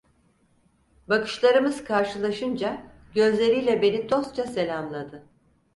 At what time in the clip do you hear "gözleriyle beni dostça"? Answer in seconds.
3.15-4.43